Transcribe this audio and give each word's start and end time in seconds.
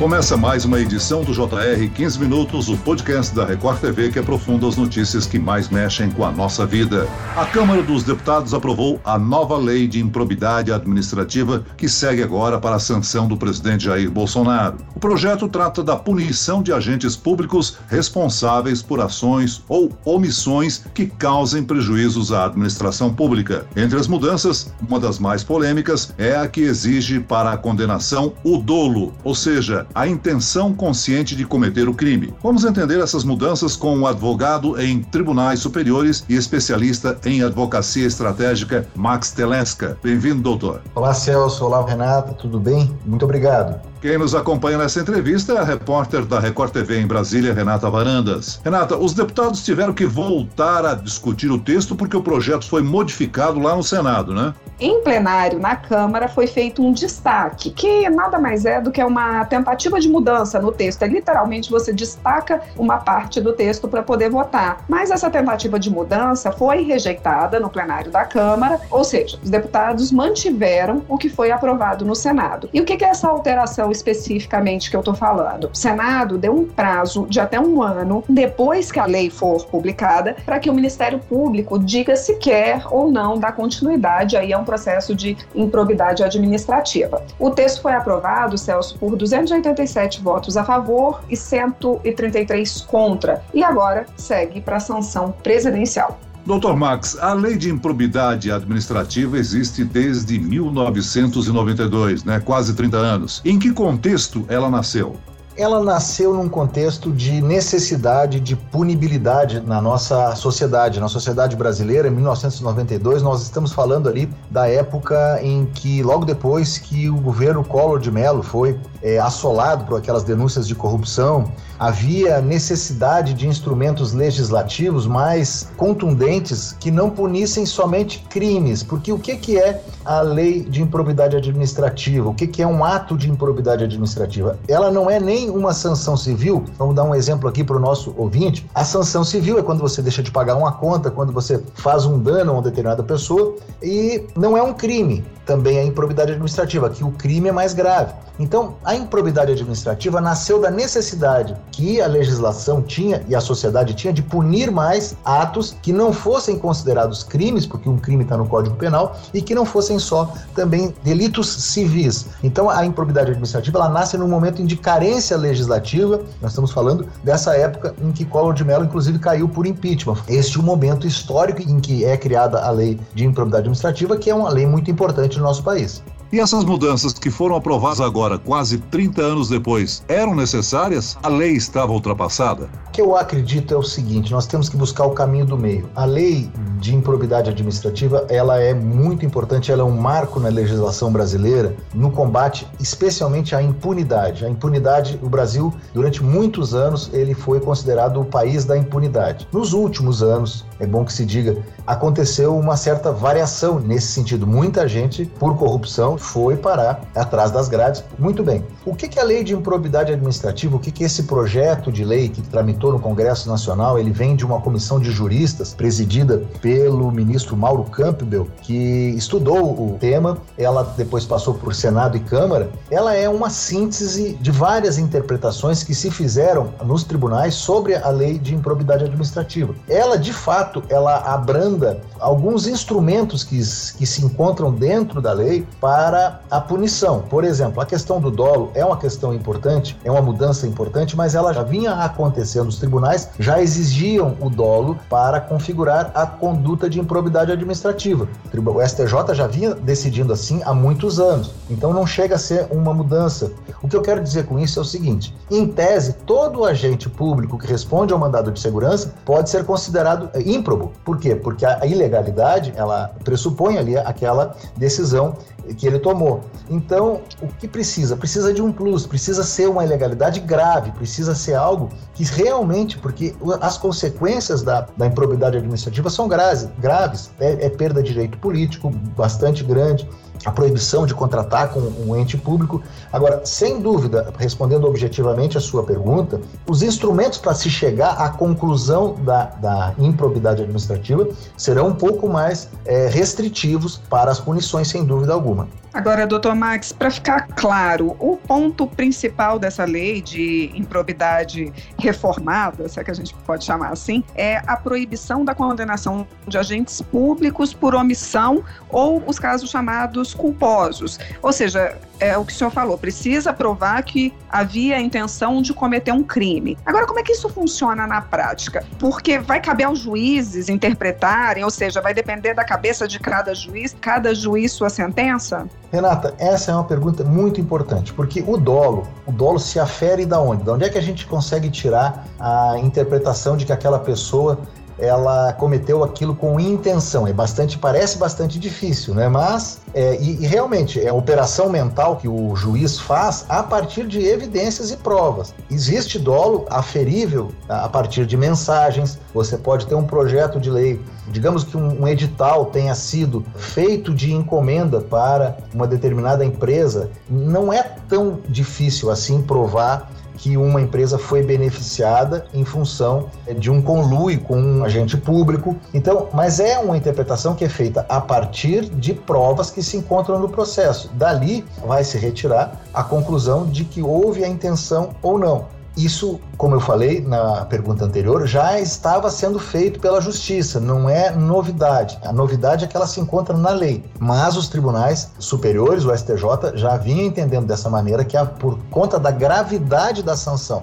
Começa 0.00 0.34
mais 0.34 0.64
uma 0.64 0.80
edição 0.80 1.22
do 1.22 1.30
JR 1.30 1.86
15 1.94 2.18
Minutos, 2.18 2.70
o 2.70 2.76
podcast 2.78 3.34
da 3.34 3.44
Record 3.44 3.80
TV 3.80 4.08
que 4.08 4.18
aprofunda 4.18 4.66
as 4.66 4.74
notícias 4.74 5.26
que 5.26 5.38
mais 5.38 5.68
mexem 5.68 6.10
com 6.10 6.24
a 6.24 6.32
nossa 6.32 6.64
vida. 6.64 7.06
A 7.36 7.44
Câmara 7.44 7.82
dos 7.82 8.02
Deputados 8.02 8.54
aprovou 8.54 8.98
a 9.04 9.18
nova 9.18 9.58
lei 9.58 9.86
de 9.86 10.00
improbidade 10.00 10.72
administrativa 10.72 11.62
que 11.76 11.86
segue 11.86 12.22
agora 12.22 12.58
para 12.58 12.76
a 12.76 12.80
sanção 12.80 13.28
do 13.28 13.36
presidente 13.36 13.84
Jair 13.84 14.10
Bolsonaro. 14.10 14.78
O 14.96 14.98
projeto 14.98 15.46
trata 15.48 15.84
da 15.84 15.96
punição 15.96 16.62
de 16.62 16.72
agentes 16.72 17.14
públicos 17.14 17.76
responsáveis 17.86 18.80
por 18.80 19.02
ações 19.02 19.62
ou 19.68 19.92
omissões 20.06 20.82
que 20.94 21.04
causem 21.04 21.62
prejuízos 21.62 22.32
à 22.32 22.46
administração 22.46 23.12
pública. 23.12 23.66
Entre 23.76 23.98
as 23.98 24.08
mudanças, 24.08 24.72
uma 24.88 24.98
das 24.98 25.18
mais 25.18 25.44
polêmicas 25.44 26.14
é 26.16 26.34
a 26.36 26.48
que 26.48 26.62
exige 26.62 27.20
para 27.20 27.52
a 27.52 27.58
condenação 27.58 28.32
o 28.42 28.56
dolo, 28.56 29.12
ou 29.22 29.34
seja, 29.34 29.86
a 29.94 30.06
intenção 30.06 30.72
consciente 30.72 31.34
de 31.34 31.44
cometer 31.44 31.88
o 31.88 31.94
crime. 31.94 32.34
Vamos 32.42 32.64
entender 32.64 33.00
essas 33.00 33.24
mudanças 33.24 33.76
com 33.76 34.00
o 34.00 34.06
advogado 34.06 34.80
em 34.80 35.02
tribunais 35.02 35.60
superiores 35.60 36.24
e 36.28 36.34
especialista 36.34 37.18
em 37.24 37.42
advocacia 37.42 38.06
estratégica, 38.06 38.86
Max 38.94 39.30
Telesca. 39.32 39.98
Bem-vindo, 40.02 40.42
doutor. 40.42 40.82
Olá, 40.94 41.14
Celso. 41.14 41.64
Olá, 41.64 41.84
Renata. 41.84 42.32
Tudo 42.32 42.58
bem? 42.58 42.96
Muito 43.04 43.24
obrigado. 43.24 43.89
Quem 44.00 44.16
nos 44.16 44.34
acompanha 44.34 44.78
nessa 44.78 44.98
entrevista 44.98 45.52
é 45.52 45.58
a 45.58 45.62
repórter 45.62 46.24
da 46.24 46.40
Record 46.40 46.72
TV 46.72 46.98
em 46.98 47.06
Brasília, 47.06 47.52
Renata 47.52 47.90
Varandas. 47.90 48.58
Renata, 48.64 48.96
os 48.96 49.12
deputados 49.12 49.62
tiveram 49.62 49.92
que 49.92 50.06
voltar 50.06 50.86
a 50.86 50.94
discutir 50.94 51.50
o 51.50 51.58
texto 51.58 51.94
porque 51.94 52.16
o 52.16 52.22
projeto 52.22 52.66
foi 52.66 52.82
modificado 52.82 53.60
lá 53.60 53.76
no 53.76 53.82
Senado, 53.82 54.32
né? 54.32 54.54
Em 54.80 55.02
plenário, 55.02 55.58
na 55.58 55.76
Câmara, 55.76 56.26
foi 56.26 56.46
feito 56.46 56.82
um 56.82 56.90
destaque, 56.90 57.68
que 57.70 58.08
nada 58.08 58.38
mais 58.38 58.64
é 58.64 58.80
do 58.80 58.90
que 58.90 59.04
uma 59.04 59.44
tentativa 59.44 60.00
de 60.00 60.08
mudança 60.08 60.58
no 60.58 60.72
texto. 60.72 61.02
É 61.02 61.06
literalmente 61.06 61.70
você 61.70 61.92
destaca 61.92 62.62
uma 62.78 62.96
parte 62.96 63.42
do 63.42 63.52
texto 63.52 63.86
para 63.86 64.02
poder 64.02 64.30
votar. 64.30 64.82
Mas 64.88 65.10
essa 65.10 65.28
tentativa 65.28 65.78
de 65.78 65.90
mudança 65.90 66.50
foi 66.50 66.82
rejeitada 66.84 67.60
no 67.60 67.68
plenário 67.68 68.10
da 68.10 68.24
Câmara, 68.24 68.80
ou 68.90 69.04
seja, 69.04 69.38
os 69.42 69.50
deputados 69.50 70.10
mantiveram 70.10 71.02
o 71.06 71.18
que 71.18 71.28
foi 71.28 71.50
aprovado 71.50 72.06
no 72.06 72.14
Senado. 72.14 72.70
E 72.72 72.80
o 72.80 72.84
que 72.86 73.04
é 73.04 73.08
essa 73.08 73.28
alteração 73.28 73.89
especificamente 73.90 74.90
que 74.90 74.96
eu 74.96 75.00
estou 75.00 75.14
falando. 75.14 75.70
O 75.72 75.76
Senado 75.76 76.38
deu 76.38 76.54
um 76.54 76.64
prazo 76.64 77.26
de 77.28 77.40
até 77.40 77.60
um 77.60 77.82
ano 77.82 78.24
depois 78.28 78.90
que 78.90 78.98
a 78.98 79.06
lei 79.06 79.30
for 79.30 79.64
publicada 79.66 80.36
para 80.44 80.58
que 80.58 80.70
o 80.70 80.74
Ministério 80.74 81.18
Público 81.18 81.78
diga 81.78 82.16
se 82.16 82.36
quer 82.36 82.82
ou 82.90 83.10
não 83.10 83.38
dar 83.38 83.52
continuidade 83.52 84.36
aí 84.36 84.52
a 84.52 84.58
um 84.58 84.64
processo 84.64 85.14
de 85.14 85.36
improbidade 85.54 86.22
administrativa. 86.22 87.22
O 87.38 87.50
texto 87.50 87.82
foi 87.82 87.92
aprovado, 87.92 88.58
Celso, 88.58 88.98
por 88.98 89.16
287 89.16 90.20
votos 90.20 90.56
a 90.56 90.64
favor 90.64 91.22
e 91.28 91.36
133 91.36 92.82
contra 92.82 93.42
e 93.52 93.62
agora 93.62 94.06
segue 94.16 94.60
para 94.60 94.76
a 94.76 94.80
sanção 94.80 95.32
presidencial. 95.42 96.18
Doutor 96.46 96.76
Max, 96.76 97.18
a 97.18 97.34
lei 97.34 97.56
de 97.56 97.70
improbidade 97.70 98.50
administrativa 98.50 99.38
existe 99.38 99.84
desde 99.84 100.38
1992, 100.38 102.24
né? 102.24 102.40
quase 102.40 102.74
30 102.74 102.96
anos. 102.96 103.42
Em 103.44 103.58
que 103.58 103.72
contexto 103.72 104.44
ela 104.48 104.70
nasceu? 104.70 105.18
Ela 105.60 105.82
nasceu 105.82 106.34
num 106.34 106.48
contexto 106.48 107.12
de 107.12 107.40
necessidade 107.40 108.40
de 108.40 108.56
punibilidade 108.56 109.60
na 109.60 109.80
nossa 109.80 110.34
sociedade, 110.34 111.00
na 111.00 111.08
sociedade 111.08 111.56
brasileira, 111.56 112.08
em 112.08 112.10
1992. 112.10 113.22
Nós 113.22 113.42
estamos 113.42 113.72
falando 113.72 114.08
ali 114.08 114.30
da 114.50 114.68
época 114.68 115.40
em 115.42 115.66
que, 115.66 116.02
logo 116.02 116.24
depois 116.24 116.78
que 116.78 117.08
o 117.08 117.16
governo 117.20 117.64
Collor 117.64 117.98
de 117.98 118.10
Mello 118.10 118.42
foi 118.42 118.78
é, 119.02 119.18
assolado 119.18 119.84
por 119.84 119.98
aquelas 119.98 120.24
denúncias 120.24 120.66
de 120.66 120.74
corrupção, 120.74 121.50
havia 121.78 122.40
necessidade 122.40 123.34
de 123.34 123.46
instrumentos 123.46 124.12
legislativos 124.12 125.06
mais 125.06 125.68
contundentes 125.76 126.76
que 126.78 126.90
não 126.90 127.10
punissem 127.10 127.64
somente 127.64 128.24
crimes, 128.28 128.82
porque 128.82 129.12
o 129.12 129.18
que, 129.18 129.36
que 129.36 129.58
é 129.58 129.82
a 130.04 130.20
lei 130.20 130.62
de 130.62 130.82
improbidade 130.82 131.36
administrativa? 131.36 132.28
O 132.28 132.34
que, 132.34 132.46
que 132.46 132.62
é 132.62 132.66
um 132.66 132.84
ato 132.84 133.16
de 133.16 133.30
improbidade 133.30 133.84
administrativa? 133.84 134.58
Ela 134.68 134.90
não 134.90 135.10
é 135.10 135.18
nem 135.18 135.49
uma 135.50 135.72
sanção 135.72 136.16
civil. 136.16 136.64
Vamos 136.78 136.94
dar 136.94 137.04
um 137.04 137.14
exemplo 137.14 137.48
aqui 137.48 137.62
para 137.62 137.76
o 137.76 137.80
nosso 137.80 138.14
ouvinte. 138.16 138.68
A 138.74 138.84
sanção 138.84 139.24
civil 139.24 139.58
é 139.58 139.62
quando 139.62 139.80
você 139.80 140.00
deixa 140.00 140.22
de 140.22 140.30
pagar 140.30 140.56
uma 140.56 140.72
conta, 140.72 141.10
quando 141.10 141.32
você 141.32 141.62
faz 141.74 142.06
um 142.06 142.18
dano 142.18 142.52
a 142.52 142.54
uma 142.54 142.62
determinada 142.62 143.02
pessoa 143.02 143.56
e 143.82 144.26
não 144.36 144.56
é 144.56 144.62
um 144.62 144.72
crime 144.72 145.24
também 145.50 145.80
a 145.80 145.84
improbidade 145.84 146.30
administrativa, 146.30 146.88
que 146.88 147.02
o 147.02 147.10
crime 147.10 147.48
é 147.48 147.52
mais 147.52 147.74
grave. 147.74 148.14
Então, 148.38 148.76
a 148.84 148.94
improbidade 148.94 149.50
administrativa 149.50 150.20
nasceu 150.20 150.60
da 150.60 150.70
necessidade 150.70 151.54
que 151.72 152.00
a 152.00 152.06
legislação 152.06 152.80
tinha 152.80 153.22
e 153.28 153.34
a 153.34 153.40
sociedade 153.40 153.92
tinha 153.92 154.12
de 154.12 154.22
punir 154.22 154.70
mais 154.70 155.16
atos 155.24 155.76
que 155.82 155.92
não 155.92 156.12
fossem 156.12 156.56
considerados 156.56 157.22
crimes, 157.22 157.66
porque 157.66 157.88
um 157.88 157.98
crime 157.98 158.22
está 158.22 158.36
no 158.36 158.46
Código 158.46 158.76
Penal, 158.76 159.16
e 159.34 159.42
que 159.42 159.54
não 159.54 159.66
fossem 159.66 159.98
só 159.98 160.32
também 160.54 160.94
delitos 161.02 161.52
civis. 161.52 162.28
Então, 162.42 162.70
a 162.70 162.86
improbidade 162.86 163.32
administrativa 163.32 163.76
ela 163.76 163.88
nasce 163.88 164.16
num 164.16 164.28
momento 164.28 164.64
de 164.64 164.76
carência 164.76 165.36
legislativa. 165.36 166.22
Nós 166.40 166.52
estamos 166.52 166.70
falando 166.70 167.06
dessa 167.24 167.56
época 167.56 167.92
em 168.00 168.12
que 168.12 168.24
Collor 168.24 168.54
de 168.54 168.64
Mello, 168.64 168.84
inclusive, 168.84 169.18
caiu 169.18 169.48
por 169.48 169.66
impeachment. 169.66 170.16
Este 170.28 170.56
é 170.56 170.60
o 170.60 170.62
momento 170.62 171.06
histórico 171.06 171.60
em 171.60 171.80
que 171.80 172.04
é 172.04 172.16
criada 172.16 172.60
a 172.60 172.70
lei 172.70 172.98
de 173.12 173.26
improbidade 173.26 173.62
administrativa, 173.62 174.16
que 174.16 174.30
é 174.30 174.34
uma 174.34 174.48
lei 174.48 174.64
muito 174.64 174.90
importante 174.90 175.39
no 175.40 175.46
nosso 175.46 175.62
país. 175.62 176.02
E 176.32 176.38
essas 176.38 176.64
mudanças 176.64 177.12
que 177.12 177.28
foram 177.28 177.56
aprovadas 177.56 178.00
agora, 178.00 178.38
quase 178.38 178.78
30 178.78 179.20
anos 179.20 179.48
depois, 179.48 180.04
eram 180.06 180.32
necessárias? 180.32 181.18
A 181.24 181.28
lei 181.28 181.54
estava 181.54 181.90
ultrapassada? 181.90 182.70
O 182.86 182.90
que 182.92 183.02
eu 183.02 183.16
acredito 183.16 183.74
é 183.74 183.76
o 183.76 183.82
seguinte: 183.82 184.30
nós 184.30 184.46
temos 184.46 184.68
que 184.68 184.76
buscar 184.76 185.06
o 185.06 185.10
caminho 185.10 185.44
do 185.44 185.58
meio. 185.58 185.90
A 185.96 186.04
lei 186.04 186.48
de 186.78 186.94
improbidade 186.94 187.50
administrativa 187.50 188.26
ela 188.28 188.60
é 188.60 188.72
muito 188.72 189.26
importante, 189.26 189.72
ela 189.72 189.82
é 189.82 189.84
um 189.84 190.00
marco 190.00 190.38
na 190.38 190.48
legislação 190.48 191.10
brasileira 191.10 191.74
no 191.92 192.12
combate, 192.12 192.64
especialmente 192.78 193.56
à 193.56 193.60
impunidade. 193.60 194.44
A 194.44 194.48
impunidade, 194.48 195.18
o 195.20 195.28
Brasil, 195.28 195.74
durante 195.92 196.22
muitos 196.22 196.74
anos, 196.74 197.10
ele 197.12 197.34
foi 197.34 197.58
considerado 197.58 198.20
o 198.20 198.24
país 198.24 198.64
da 198.64 198.78
impunidade. 198.78 199.48
Nos 199.52 199.72
últimos 199.72 200.22
anos, 200.22 200.64
é 200.80 200.86
bom 200.86 201.04
que 201.04 201.12
se 201.12 201.24
diga, 201.24 201.56
aconteceu 201.86 202.56
uma 202.56 202.76
certa 202.76 203.12
variação 203.12 203.78
nesse 203.78 204.08
sentido. 204.08 204.46
Muita 204.46 204.88
gente, 204.88 205.26
por 205.26 205.56
corrupção, 205.56 206.16
foi 206.16 206.56
parar 206.56 207.02
atrás 207.14 207.50
das 207.50 207.68
grades. 207.68 208.02
Muito 208.18 208.42
bem. 208.42 208.64
O 208.84 208.94
que, 208.94 209.08
que 209.08 209.20
a 209.20 209.22
lei 209.22 209.44
de 209.44 209.54
improbidade 209.54 210.12
administrativa, 210.12 210.76
o 210.76 210.78
que, 210.78 210.90
que 210.90 211.04
esse 211.04 211.24
projeto 211.24 211.92
de 211.92 212.04
lei 212.04 212.28
que 212.28 212.40
tramitou 212.40 212.92
no 212.92 212.98
Congresso 212.98 213.48
Nacional, 213.48 213.98
ele 213.98 214.10
vem 214.10 214.34
de 214.34 214.44
uma 214.44 214.60
comissão 214.60 214.98
de 214.98 215.10
juristas 215.10 215.74
presidida 215.74 216.42
pelo 216.62 217.12
ministro 217.12 217.56
Mauro 217.56 217.84
Campbell, 217.84 218.48
que 218.62 219.14
estudou 219.16 219.72
o 219.72 219.98
tema, 220.00 220.38
ela 220.56 220.82
depois 220.96 221.26
passou 221.26 221.54
por 221.54 221.74
Senado 221.74 222.16
e 222.16 222.20
Câmara. 222.20 222.70
Ela 222.90 223.14
é 223.14 223.28
uma 223.28 223.50
síntese 223.50 224.38
de 224.40 224.50
várias 224.50 224.96
interpretações 224.96 225.82
que 225.82 225.94
se 225.94 226.10
fizeram 226.10 226.72
nos 226.84 227.04
tribunais 227.04 227.54
sobre 227.54 227.94
a 227.94 228.08
lei 228.08 228.38
de 228.38 228.54
improbidade 228.54 229.04
administrativa. 229.04 229.74
Ela, 229.88 230.16
de 230.16 230.32
fato, 230.32 230.69
ela 230.88 231.16
abranda 231.18 232.00
alguns 232.18 232.66
instrumentos 232.66 233.44
que, 233.44 233.56
que 233.56 234.06
se 234.06 234.24
encontram 234.24 234.72
dentro 234.72 235.20
da 235.20 235.32
lei 235.32 235.66
para 235.80 236.10
para 236.10 236.40
a 236.50 236.60
punição. 236.60 237.20
Por 237.20 237.44
exemplo, 237.44 237.80
a 237.80 237.86
questão 237.86 238.20
do 238.20 238.30
dolo 238.30 238.70
é 238.74 238.84
uma 238.84 238.96
questão 238.96 239.34
importante, 239.34 239.96
é 240.02 240.10
uma 240.10 240.22
mudança 240.22 240.66
importante, 240.66 241.16
mas 241.16 241.34
ela 241.34 241.52
já 241.52 241.62
vinha 241.62 241.92
acontecendo. 241.92 242.68
Os 242.68 242.78
tribunais 242.78 243.28
já 243.38 243.60
exigiam 243.60 244.36
o 244.40 244.48
dolo 244.48 244.98
para 245.08 245.40
configurar 245.40 246.10
a 246.14 246.26
conduta 246.26 246.88
de 246.88 246.98
improbidade 246.98 247.52
administrativa. 247.52 248.26
O 248.54 248.86
STJ 248.86 249.34
já 249.34 249.46
vinha 249.46 249.74
decidindo 249.74 250.32
assim 250.32 250.62
há 250.64 250.72
muitos 250.72 251.20
anos. 251.20 251.52
Então 251.68 251.92
não 251.92 252.06
chega 252.06 252.36
a 252.36 252.38
ser 252.38 252.66
uma 252.70 252.94
mudança. 252.94 253.52
O 253.82 253.88
que 253.88 253.96
eu 253.96 254.02
quero 254.02 254.22
dizer 254.22 254.46
com 254.46 254.58
isso 254.58 254.78
é 254.78 254.82
o 254.82 254.84
seguinte: 254.84 255.34
em 255.50 255.66
tese, 255.66 256.14
todo 256.24 256.64
agente 256.64 257.08
público 257.08 257.58
que 257.58 257.66
responde 257.66 258.12
ao 258.12 258.18
mandado 258.18 258.50
de 258.50 258.60
segurança 258.60 259.14
pode 259.24 259.50
ser 259.50 259.64
considerado 259.64 260.30
ímprobo. 260.60 260.92
Por 261.04 261.18
quê? 261.18 261.34
Porque 261.34 261.64
a 261.64 261.84
ilegalidade 261.86 262.72
ela 262.76 263.14
pressupõe 263.24 263.78
ali 263.78 263.96
aquela 263.96 264.54
decisão 264.76 265.34
que 265.76 265.86
ele 265.86 265.98
tomou. 265.98 266.40
Então, 266.68 267.20
o 267.42 267.46
que 267.46 267.66
precisa? 267.66 268.16
Precisa 268.16 268.52
de 268.52 268.62
um 268.62 268.72
plus, 268.72 269.06
precisa 269.06 269.42
ser 269.42 269.68
uma 269.68 269.84
ilegalidade 269.84 270.40
grave, 270.40 270.90
precisa 270.92 271.34
ser 271.34 271.54
algo 271.54 271.88
que 272.14 272.24
realmente, 272.24 272.98
porque 272.98 273.34
as 273.60 273.76
consequências 273.76 274.62
da, 274.62 274.86
da 274.96 275.06
improbidade 275.06 275.56
administrativa 275.56 276.10
são 276.10 276.28
graves, 276.28 276.68
graves. 276.78 277.30
É, 277.40 277.66
é 277.66 277.70
perda 277.70 278.02
de 278.02 278.10
direito 278.12 278.38
político 278.38 278.90
bastante 279.16 279.62
grande, 279.62 280.08
a 280.44 280.50
proibição 280.50 281.06
de 281.06 281.14
contratar 281.14 281.68
com 281.70 281.80
um 281.80 282.16
ente 282.16 282.36
público. 282.36 282.82
Agora, 283.12 283.42
sem 283.44 283.80
dúvida, 283.80 284.32
respondendo 284.38 284.86
objetivamente 284.86 285.58
a 285.58 285.60
sua 285.60 285.82
pergunta, 285.82 286.40
os 286.66 286.82
instrumentos 286.82 287.38
para 287.38 287.54
se 287.54 287.68
chegar 287.68 288.12
à 288.12 288.28
conclusão 288.30 289.14
da, 289.22 289.44
da 289.46 289.94
improbidade 289.98 290.62
administrativa 290.62 291.28
serão 291.56 291.88
um 291.88 291.94
pouco 291.94 292.28
mais 292.28 292.68
é, 292.84 293.08
restritivos 293.08 293.98
para 294.08 294.30
as 294.30 294.40
punições, 294.40 294.88
sem 294.88 295.04
dúvida 295.04 295.32
alguma. 295.32 295.68
Agora, 295.92 296.24
doutor 296.24 296.54
Max, 296.54 296.92
para 296.92 297.10
ficar 297.10 297.48
claro, 297.48 298.16
o 298.20 298.36
ponto 298.36 298.86
principal 298.86 299.58
dessa 299.58 299.84
lei 299.84 300.22
de 300.22 300.70
improbidade 300.72 301.72
reformada, 301.98 302.88
se 302.88 303.00
é 303.00 303.04
que 303.04 303.10
a 303.10 303.14
gente 303.14 303.34
pode 303.44 303.64
chamar 303.64 303.88
assim, 303.88 304.22
é 304.36 304.62
a 304.68 304.76
proibição 304.76 305.44
da 305.44 305.52
condenação 305.52 306.24
de 306.46 306.56
agentes 306.56 307.02
públicos 307.02 307.74
por 307.74 307.96
omissão 307.96 308.62
ou 308.88 309.20
os 309.26 309.40
casos 309.40 309.68
chamados 309.68 310.29
culposos. 310.34 311.18
Ou 311.42 311.52
seja, 311.52 311.96
é 312.18 312.36
o 312.36 312.44
que 312.44 312.52
o 312.52 312.56
senhor 312.56 312.70
falou, 312.70 312.98
precisa 312.98 313.52
provar 313.52 314.02
que 314.02 314.32
havia 314.48 314.96
a 314.96 315.00
intenção 315.00 315.62
de 315.62 315.72
cometer 315.72 316.12
um 316.12 316.22
crime. 316.22 316.76
Agora, 316.84 317.06
como 317.06 317.18
é 317.18 317.22
que 317.22 317.32
isso 317.32 317.48
funciona 317.48 318.06
na 318.06 318.20
prática? 318.20 318.84
Porque 318.98 319.38
vai 319.38 319.60
caber 319.60 319.86
aos 319.86 319.98
juízes 319.98 320.68
interpretarem, 320.68 321.64
ou 321.64 321.70
seja, 321.70 322.00
vai 322.00 322.12
depender 322.12 322.54
da 322.54 322.64
cabeça 322.64 323.08
de 323.08 323.18
cada 323.18 323.54
juiz, 323.54 323.96
cada 324.00 324.34
juiz 324.34 324.72
sua 324.72 324.90
sentença? 324.90 325.66
Renata, 325.90 326.34
essa 326.38 326.70
é 326.70 326.74
uma 326.74 326.84
pergunta 326.84 327.24
muito 327.24 327.60
importante, 327.60 328.12
porque 328.12 328.44
o 328.46 328.56
dolo, 328.56 329.08
o 329.26 329.32
dolo 329.32 329.58
se 329.58 329.80
afere 329.80 330.24
da 330.24 330.40
onde? 330.40 330.62
Da 330.62 330.74
onde 330.74 330.84
é 330.84 330.88
que 330.88 330.98
a 330.98 331.02
gente 331.02 331.26
consegue 331.26 331.68
tirar 331.70 332.26
a 332.38 332.78
interpretação 332.78 333.56
de 333.56 333.64
que 333.64 333.72
aquela 333.72 333.98
pessoa 333.98 334.60
ela 335.00 335.52
cometeu 335.54 336.04
aquilo 336.04 336.34
com 336.34 336.60
intenção. 336.60 337.26
É 337.26 337.32
bastante, 337.32 337.78
parece 337.78 338.18
bastante 338.18 338.58
difícil, 338.58 339.14
né? 339.14 339.28
Mas 339.28 339.80
é, 339.94 340.16
e, 340.20 340.42
e, 340.42 340.46
realmente 340.46 341.00
é 341.00 341.08
a 341.08 341.14
operação 341.14 341.68
mental 341.68 342.16
que 342.16 342.28
o 342.28 342.54
juiz 342.54 342.98
faz 342.98 343.44
a 343.48 343.62
partir 343.62 344.06
de 344.06 344.20
evidências 344.20 344.90
e 344.90 344.96
provas. 344.96 345.52
Existe 345.70 346.18
dolo 346.18 346.66
aferível 346.70 347.50
a 347.68 347.88
partir 347.88 348.26
de 348.26 348.36
mensagens. 348.36 349.18
Você 349.34 349.56
pode 349.56 349.86
ter 349.86 349.94
um 349.94 350.04
projeto 350.04 350.60
de 350.60 350.70
lei, 350.70 351.00
digamos 351.28 351.64
que 351.64 351.76
um, 351.76 352.02
um 352.02 352.08
edital 352.08 352.66
tenha 352.66 352.94
sido 352.94 353.44
feito 353.56 354.14
de 354.14 354.32
encomenda 354.32 355.00
para 355.00 355.58
uma 355.74 355.86
determinada 355.86 356.44
empresa. 356.44 357.10
Não 357.28 357.72
é 357.72 357.82
tão 358.08 358.38
difícil 358.48 359.10
assim 359.10 359.42
provar 359.42 360.10
que 360.40 360.56
uma 360.56 360.80
empresa 360.80 361.18
foi 361.18 361.42
beneficiada 361.42 362.46
em 362.54 362.64
função 362.64 363.28
de 363.58 363.70
um 363.70 363.82
conluio 363.82 364.40
com 364.40 364.58
um 364.58 364.84
agente 364.84 365.16
público. 365.16 365.76
Então, 365.92 366.28
mas 366.32 366.58
é 366.58 366.78
uma 366.78 366.96
interpretação 366.96 367.54
que 367.54 367.64
é 367.64 367.68
feita 367.68 368.06
a 368.08 368.20
partir 368.20 368.86
de 368.86 369.12
provas 369.12 369.70
que 369.70 369.82
se 369.82 369.98
encontram 369.98 370.38
no 370.38 370.48
processo. 370.48 371.10
Dali 371.12 371.64
vai 371.86 372.02
se 372.04 372.16
retirar 372.16 372.80
a 372.94 373.04
conclusão 373.04 373.66
de 373.66 373.84
que 373.84 374.02
houve 374.02 374.42
a 374.42 374.48
intenção 374.48 375.10
ou 375.22 375.38
não. 375.38 375.79
Isso, 376.04 376.40
como 376.56 376.74
eu 376.74 376.80
falei 376.80 377.20
na 377.20 377.66
pergunta 377.66 378.04
anterior, 378.04 378.46
já 378.46 378.80
estava 378.80 379.30
sendo 379.30 379.58
feito 379.58 380.00
pela 380.00 380.20
justiça, 380.20 380.80
não 380.80 381.10
é 381.10 381.30
novidade. 381.30 382.18
A 382.24 382.32
novidade 382.32 382.84
é 382.84 382.88
que 382.88 382.96
ela 382.96 383.06
se 383.06 383.20
encontra 383.20 383.56
na 383.56 383.70
lei. 383.70 384.02
Mas 384.18 384.56
os 384.56 384.68
tribunais 384.68 385.30
superiores, 385.38 386.04
o 386.04 386.16
STJ, 386.16 386.74
já 386.74 386.96
vinha 386.96 387.24
entendendo 387.24 387.66
dessa 387.66 387.90
maneira 387.90 388.24
que, 388.24 388.36
por 388.58 388.78
conta 388.90 389.18
da 389.18 389.30
gravidade 389.30 390.22
da 390.22 390.36
sanção 390.36 390.82